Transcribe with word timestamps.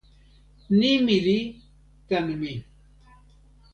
nimi 0.77 1.17
li 1.25 1.39
tan 2.07 2.27
mi. 2.39 2.53